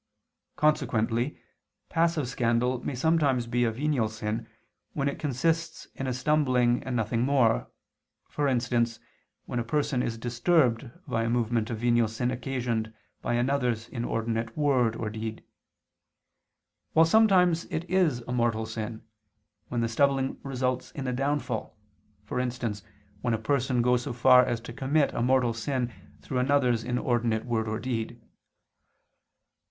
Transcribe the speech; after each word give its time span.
Consequently 0.55 1.39
passive 1.87 2.27
scandal 2.27 2.83
may 2.83 2.95
sometimes 2.95 3.45
be 3.45 3.65
a 3.65 3.71
venial 3.71 4.09
sin, 4.09 4.47
when 4.93 5.07
it 5.07 5.19
consists 5.19 5.85
in 5.93 6.07
a 6.07 6.11
stumbling 6.11 6.81
and 6.81 6.95
nothing 6.95 7.21
more; 7.21 7.67
for 8.27 8.47
instance, 8.47 8.99
when 9.45 9.59
a 9.59 9.63
person 9.63 10.01
is 10.01 10.17
disturbed 10.17 10.89
by 11.07 11.21
a 11.21 11.29
movement 11.29 11.69
of 11.69 11.77
venial 11.77 12.07
sin 12.07 12.31
occasioned 12.31 12.91
by 13.21 13.35
another's 13.35 13.87
inordinate 13.89 14.57
word 14.57 14.95
or 14.95 15.11
deed: 15.11 15.43
while 16.93 17.05
sometimes 17.05 17.65
it 17.65 17.87
is 17.87 18.21
a 18.27 18.31
mortal 18.33 18.65
sin, 18.65 19.03
when 19.67 19.81
the 19.81 19.87
stumbling 19.87 20.39
results 20.41 20.89
in 20.93 21.05
a 21.05 21.13
downfall, 21.13 21.77
for 22.23 22.39
instance, 22.39 22.81
when 23.21 23.35
a 23.35 23.37
person 23.37 23.83
goes 23.83 24.01
so 24.01 24.13
far 24.13 24.43
as 24.43 24.59
to 24.59 24.73
commit 24.73 25.13
a 25.13 25.21
mortal 25.21 25.53
sin 25.53 25.93
through 26.23 26.39
another's 26.39 26.83
inordinate 26.83 27.45
word 27.45 27.67
or 27.67 27.79
deed. 27.79 28.19